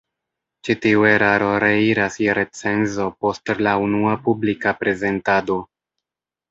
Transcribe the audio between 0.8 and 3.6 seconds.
tiu eraro reiras je recenzo post